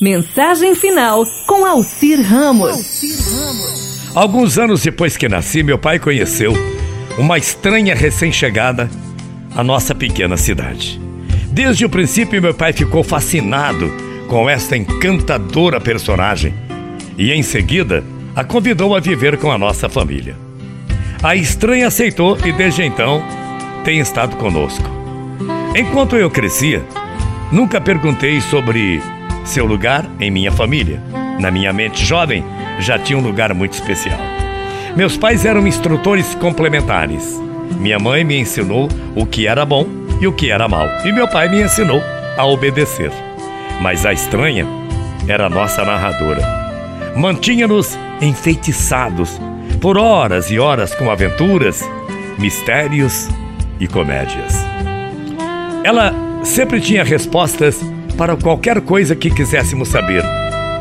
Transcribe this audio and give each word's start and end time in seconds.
Mensagem 0.00 0.74
final 0.74 1.26
com 1.46 1.66
Alcir 1.66 2.22
Ramos. 2.22 3.02
Alguns 4.14 4.56
anos 4.56 4.82
depois 4.82 5.14
que 5.14 5.28
nasci, 5.28 5.62
meu 5.62 5.76
pai 5.76 5.98
conheceu 5.98 6.54
uma 7.18 7.36
estranha 7.36 7.94
recém-chegada 7.94 8.88
à 9.54 9.62
nossa 9.62 9.94
pequena 9.94 10.38
cidade. 10.38 10.98
Desde 11.52 11.84
o 11.84 11.90
princípio, 11.90 12.40
meu 12.40 12.54
pai 12.54 12.72
ficou 12.72 13.04
fascinado 13.04 13.92
com 14.26 14.48
esta 14.48 14.74
encantadora 14.74 15.78
personagem 15.78 16.54
e, 17.18 17.30
em 17.30 17.42
seguida, 17.42 18.02
a 18.34 18.42
convidou 18.42 18.96
a 18.96 19.00
viver 19.00 19.36
com 19.36 19.52
a 19.52 19.58
nossa 19.58 19.86
família. 19.86 20.34
A 21.22 21.36
estranha 21.36 21.88
aceitou 21.88 22.38
e, 22.42 22.52
desde 22.52 22.84
então, 22.84 23.22
tem 23.84 24.00
estado 24.00 24.34
conosco. 24.36 24.88
Enquanto 25.76 26.16
eu 26.16 26.30
crescia, 26.30 26.82
nunca 27.52 27.78
perguntei 27.78 28.40
sobre 28.40 29.02
seu 29.50 29.66
lugar 29.66 30.08
em 30.20 30.30
minha 30.30 30.52
família. 30.52 31.02
Na 31.40 31.50
minha 31.50 31.72
mente 31.72 32.04
jovem, 32.06 32.44
já 32.78 32.96
tinha 32.98 33.18
um 33.18 33.22
lugar 33.22 33.52
muito 33.52 33.72
especial. 33.72 34.18
Meus 34.96 35.16
pais 35.16 35.44
eram 35.44 35.66
instrutores 35.66 36.36
complementares. 36.36 37.36
Minha 37.76 37.98
mãe 37.98 38.22
me 38.22 38.38
ensinou 38.38 38.88
o 39.16 39.26
que 39.26 39.48
era 39.48 39.64
bom 39.66 39.86
e 40.20 40.26
o 40.28 40.32
que 40.32 40.50
era 40.52 40.68
mal, 40.68 40.86
e 41.04 41.10
meu 41.10 41.26
pai 41.26 41.48
me 41.48 41.62
ensinou 41.62 42.00
a 42.36 42.44
obedecer. 42.46 43.10
Mas 43.80 44.06
a 44.06 44.12
estranha 44.12 44.66
era 45.26 45.48
nossa 45.48 45.84
narradora. 45.84 46.42
Mantinha-nos 47.16 47.98
enfeitiçados 48.20 49.40
por 49.80 49.98
horas 49.98 50.48
e 50.50 50.60
horas 50.60 50.94
com 50.94 51.10
aventuras, 51.10 51.82
mistérios 52.38 53.28
e 53.80 53.88
comédias. 53.88 54.54
Ela 55.82 56.14
sempre 56.44 56.80
tinha 56.80 57.02
respostas 57.02 57.80
para 58.16 58.36
qualquer 58.36 58.80
coisa 58.80 59.16
que 59.16 59.30
quiséssemos 59.30 59.88
saber, 59.88 60.22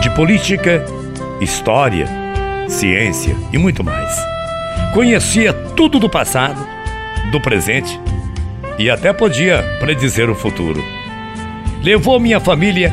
de 0.00 0.10
política, 0.10 0.84
história, 1.40 2.06
ciência 2.68 3.36
e 3.52 3.58
muito 3.58 3.84
mais. 3.84 4.16
Conhecia 4.92 5.52
tudo 5.52 5.98
do 5.98 6.08
passado, 6.08 6.66
do 7.30 7.40
presente 7.40 8.00
e 8.78 8.90
até 8.90 9.12
podia 9.12 9.62
predizer 9.80 10.30
o 10.30 10.34
futuro. 10.34 10.82
Levou 11.82 12.18
minha 12.18 12.40
família 12.40 12.92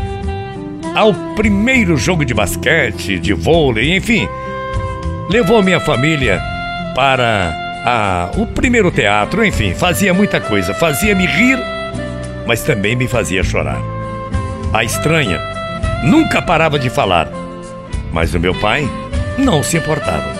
ao 0.95 1.13
primeiro 1.35 1.97
jogo 1.97 2.23
de 2.23 2.33
basquete, 2.33 3.19
de 3.19 3.33
vôlei, 3.33 3.95
enfim. 3.95 4.27
Levou 5.29 5.63
minha 5.63 5.79
família 5.79 6.41
para 6.95 7.51
a, 7.85 8.31
o 8.37 8.45
primeiro 8.45 8.91
teatro, 8.91 9.45
enfim, 9.45 9.73
fazia 9.73 10.13
muita 10.13 10.39
coisa. 10.39 10.73
Fazia-me 10.73 11.25
rir, 11.25 11.57
mas 12.45 12.63
também 12.63 12.95
me 12.95 13.07
fazia 13.07 13.43
chorar. 13.43 13.92
A 14.73 14.83
estranha 14.83 15.39
nunca 16.03 16.41
parava 16.41 16.79
de 16.79 16.89
falar, 16.89 17.29
mas 18.11 18.33
o 18.33 18.39
meu 18.39 18.55
pai 18.59 18.89
não 19.37 19.61
se 19.61 19.77
importava. 19.77 20.33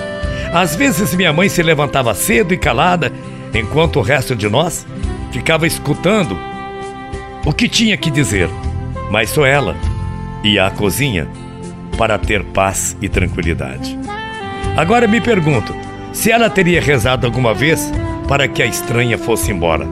Às 0.51 0.75
vezes 0.75 1.13
minha 1.13 1.31
mãe 1.31 1.47
se 1.47 1.61
levantava 1.61 2.15
cedo 2.15 2.51
e 2.51 2.57
calada, 2.57 3.11
enquanto 3.53 3.99
o 3.99 4.01
resto 4.01 4.35
de 4.35 4.49
nós 4.49 4.87
ficava 5.31 5.67
escutando 5.67 6.35
o 7.45 7.53
que 7.53 7.69
tinha 7.69 7.95
que 7.95 8.09
dizer. 8.09 8.49
Mas 9.11 9.29
só 9.29 9.45
ela 9.45 9.75
ia 10.43 10.65
à 10.65 10.71
cozinha 10.71 11.27
para 11.95 12.17
ter 12.17 12.43
paz 12.43 12.97
e 12.99 13.07
tranquilidade. 13.07 13.95
Agora 14.75 15.07
me 15.07 15.21
pergunto 15.21 15.75
se 16.11 16.31
ela 16.31 16.49
teria 16.49 16.81
rezado 16.81 17.27
alguma 17.27 17.53
vez 17.53 17.91
para 18.27 18.47
que 18.47 18.63
a 18.63 18.65
estranha 18.65 19.15
fosse 19.15 19.51
embora. 19.51 19.87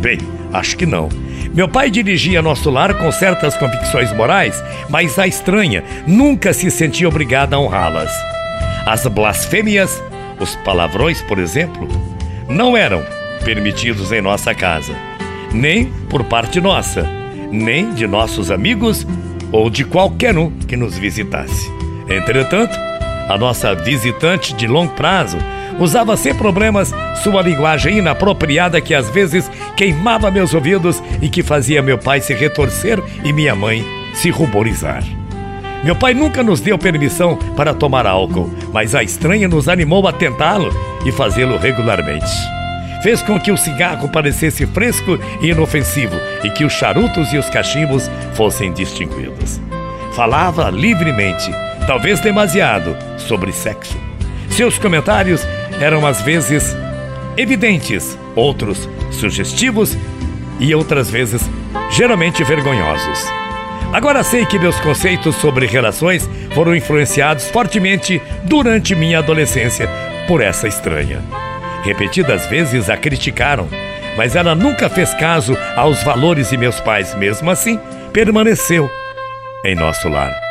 Bem, 0.00 0.18
acho 0.52 0.76
que 0.76 0.86
não. 0.86 1.08
Meu 1.52 1.68
pai 1.68 1.90
dirigia 1.90 2.40
nosso 2.40 2.70
lar 2.70 2.94
com 2.94 3.10
certas 3.10 3.56
convicções 3.56 4.12
morais, 4.12 4.62
mas 4.88 5.18
a 5.18 5.26
estranha 5.26 5.82
nunca 6.06 6.52
se 6.52 6.70
sentia 6.70 7.08
obrigada 7.08 7.56
a 7.56 7.58
honrá-las. 7.58 8.12
As 8.86 9.04
blasfêmias, 9.06 10.00
os 10.38 10.54
palavrões, 10.56 11.20
por 11.22 11.38
exemplo, 11.38 11.88
não 12.48 12.76
eram 12.76 13.02
permitidos 13.44 14.12
em 14.12 14.20
nossa 14.20 14.54
casa, 14.54 14.94
nem 15.52 15.86
por 16.08 16.22
parte 16.24 16.60
nossa, 16.60 17.02
nem 17.50 17.92
de 17.94 18.06
nossos 18.06 18.50
amigos 18.52 19.04
ou 19.50 19.68
de 19.68 19.84
qualquer 19.84 20.38
um 20.38 20.50
que 20.50 20.76
nos 20.76 20.96
visitasse. 20.96 21.68
Entretanto, 22.08 22.78
a 23.28 23.36
nossa 23.36 23.74
visitante 23.74 24.54
de 24.54 24.68
longo 24.68 24.92
prazo 24.94 25.36
usava 25.78 26.16
sem 26.16 26.34
problemas 26.34 26.92
sua 27.22 27.42
linguagem 27.42 27.98
inapropriada 27.98 28.80
que 28.80 28.94
às 28.94 29.08
vezes 29.10 29.50
queimava 29.76 30.30
meus 30.30 30.54
ouvidos 30.54 31.02
e 31.20 31.28
que 31.28 31.42
fazia 31.42 31.82
meu 31.82 31.98
pai 31.98 32.20
se 32.20 32.34
retorcer 32.34 33.02
e 33.24 33.32
minha 33.32 33.54
mãe 33.54 33.84
se 34.14 34.30
ruborizar. 34.30 35.02
Meu 35.82 35.96
pai 35.96 36.12
nunca 36.12 36.42
nos 36.42 36.60
deu 36.60 36.76
permissão 36.78 37.36
para 37.56 37.72
tomar 37.72 38.06
álcool, 38.06 38.50
mas 38.72 38.94
a 38.94 39.02
estranha 39.02 39.48
nos 39.48 39.68
animou 39.68 40.06
a 40.06 40.12
tentá-lo 40.12 40.70
e 41.06 41.10
fazê-lo 41.10 41.56
regularmente. 41.56 42.30
Fez 43.02 43.22
com 43.22 43.40
que 43.40 43.50
o 43.50 43.56
cigarro 43.56 44.10
parecesse 44.10 44.66
fresco 44.66 45.18
e 45.40 45.48
inofensivo 45.48 46.14
e 46.44 46.50
que 46.50 46.64
os 46.64 46.72
charutos 46.72 47.32
e 47.32 47.38
os 47.38 47.48
cachimbos 47.48 48.10
fossem 48.34 48.72
distinguidos. 48.72 49.58
Falava 50.12 50.68
livremente, 50.68 51.50
talvez 51.86 52.20
demasiado, 52.20 52.94
sobre 53.16 53.52
sexo. 53.52 53.96
Seus 54.50 54.78
comentários 54.78 55.46
eram 55.80 56.06
às 56.06 56.20
vezes 56.22 56.76
evidentes, 57.36 58.18
outros 58.36 58.88
sugestivos 59.10 59.96
e 60.58 60.74
outras 60.74 61.10
vezes 61.10 61.42
geralmente 61.90 62.44
vergonhosos. 62.44 63.24
Agora 63.92 64.22
sei 64.22 64.46
que 64.46 64.58
meus 64.58 64.78
conceitos 64.80 65.34
sobre 65.36 65.66
relações 65.66 66.28
foram 66.54 66.76
influenciados 66.76 67.48
fortemente 67.48 68.22
durante 68.44 68.94
minha 68.94 69.18
adolescência 69.18 69.88
por 70.28 70.40
essa 70.40 70.68
estranha. 70.68 71.20
Repetidas 71.82 72.46
vezes 72.46 72.88
a 72.88 72.96
criticaram, 72.96 73.66
mas 74.16 74.36
ela 74.36 74.54
nunca 74.54 74.88
fez 74.88 75.12
caso 75.14 75.56
aos 75.74 76.02
valores 76.04 76.50
de 76.50 76.56
meus 76.56 76.78
pais, 76.80 77.14
mesmo 77.16 77.50
assim, 77.50 77.80
permaneceu 78.12 78.88
em 79.64 79.74
nosso 79.74 80.08
lar. 80.08 80.49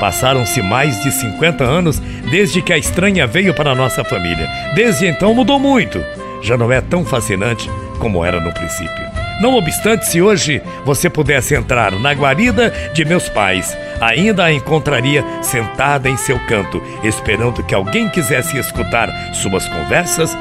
Passaram-se 0.00 0.60
mais 0.60 1.02
de 1.02 1.10
50 1.10 1.64
anos 1.64 2.00
desde 2.30 2.60
que 2.60 2.72
a 2.72 2.78
estranha 2.78 3.26
veio 3.26 3.54
para 3.54 3.74
nossa 3.74 4.04
família. 4.04 4.48
Desde 4.74 5.06
então 5.06 5.34
mudou 5.34 5.58
muito. 5.58 6.04
Já 6.42 6.56
não 6.56 6.70
é 6.70 6.80
tão 6.80 7.04
fascinante 7.04 7.70
como 7.98 8.24
era 8.24 8.40
no 8.40 8.52
princípio. 8.52 9.04
Não 9.40 9.56
obstante, 9.56 10.06
se 10.06 10.22
hoje 10.22 10.62
você 10.84 11.10
pudesse 11.10 11.54
entrar 11.54 11.92
na 11.92 12.12
guarida 12.12 12.72
de 12.92 13.04
meus 13.04 13.28
pais, 13.28 13.76
ainda 14.00 14.44
a 14.44 14.52
encontraria 14.52 15.24
sentada 15.42 16.08
em 16.08 16.16
seu 16.16 16.38
canto, 16.46 16.82
esperando 17.02 17.62
que 17.62 17.74
alguém 17.74 18.08
quisesse 18.08 18.56
escutar 18.58 19.08
suas 19.34 19.68
conversas 19.68 20.36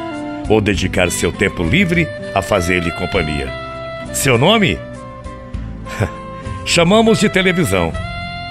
ou 0.48 0.62
dedicar 0.62 1.10
seu 1.10 1.32
tempo 1.32 1.64
livre 1.64 2.08
a 2.36 2.42
fazer-lhe 2.42 2.92
companhia. 2.92 3.48
Seu 4.14 4.38
nome? 4.38 4.78
Chamamos 6.66 7.20
de 7.20 7.30
televisão. 7.30 7.92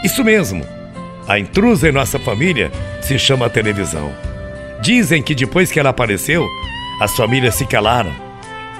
Isso 0.02 0.24
mesmo. 0.24 0.81
A 1.32 1.38
intrusa 1.38 1.88
em 1.88 1.92
nossa 1.92 2.18
família 2.18 2.70
se 3.00 3.18
chama 3.18 3.48
televisão. 3.48 4.12
Dizem 4.82 5.22
que 5.22 5.34
depois 5.34 5.72
que 5.72 5.80
ela 5.80 5.88
apareceu, 5.88 6.46
as 7.00 7.16
famílias 7.16 7.54
se 7.54 7.64
calaram 7.64 8.12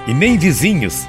e 0.05 0.13
nem 0.13 0.37
vizinhos 0.37 1.07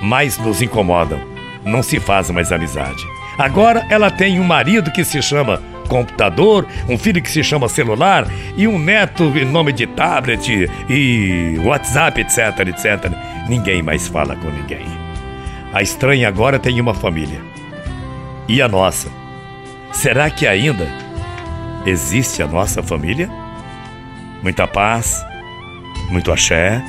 mais 0.00 0.38
nos 0.38 0.62
incomodam. 0.62 1.18
Não 1.64 1.82
se 1.82 1.98
faz 1.98 2.30
mais 2.30 2.52
amizade. 2.52 3.02
Agora 3.36 3.84
ela 3.90 4.08
tem 4.08 4.38
um 4.38 4.44
marido 4.44 4.92
que 4.92 5.04
se 5.04 5.20
chama 5.20 5.60
computador, 5.88 6.64
um 6.88 6.96
filho 6.96 7.20
que 7.20 7.28
se 7.28 7.42
chama 7.42 7.68
celular 7.68 8.28
e 8.56 8.68
um 8.68 8.78
neto 8.78 9.24
em 9.36 9.44
nome 9.44 9.72
de 9.72 9.88
tablet 9.88 10.70
e 10.88 11.58
WhatsApp, 11.64 12.20
etc, 12.20 12.68
etc. 12.68 13.12
Ninguém 13.48 13.82
mais 13.82 14.06
fala 14.06 14.36
com 14.36 14.48
ninguém. 14.48 14.86
A 15.72 15.82
estranha 15.82 16.28
agora 16.28 16.56
tem 16.56 16.80
uma 16.80 16.94
família. 16.94 17.40
E 18.46 18.62
a 18.62 18.68
nossa? 18.68 19.23
Será 19.94 20.28
que 20.28 20.46
ainda 20.46 20.86
existe 21.86 22.42
a 22.42 22.46
nossa 22.46 22.82
família? 22.82 23.30
Muita 24.42 24.66
paz, 24.66 25.24
muito 26.10 26.30
axé. 26.30 26.82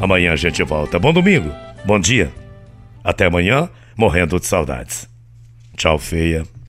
Amanhã 0.00 0.32
a 0.32 0.36
gente 0.36 0.62
volta. 0.62 0.98
Bom 0.98 1.12
domingo, 1.12 1.50
bom 1.84 1.98
dia. 1.98 2.30
Até 3.02 3.26
amanhã, 3.26 3.68
morrendo 3.96 4.38
de 4.38 4.46
saudades. 4.46 5.08
Tchau, 5.76 5.98
feia. 5.98 6.54